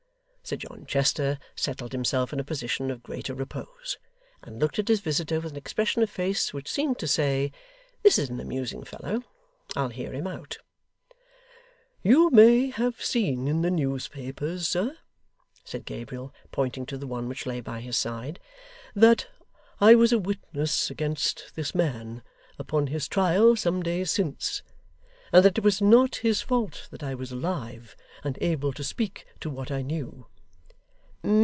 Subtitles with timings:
[0.43, 3.97] Sir John Chester settled himself in a position of greater repose,
[4.43, 7.53] and looked at his visitor with an expression of face which seemed to say,
[8.03, 9.23] 'This is an amusing fellow!
[9.77, 10.57] I'll hear him out.'
[12.01, 14.97] 'You may have seen in the newspapers, sir,'
[15.63, 18.37] said Gabriel, pointing to the one which lay by his side,
[18.93, 19.27] 'that
[19.79, 22.23] I was a witness against this man
[22.59, 24.63] upon his trial some days since;
[25.31, 29.49] and that it was not his fault I was alive, and able to speak to
[29.49, 30.25] what I knew.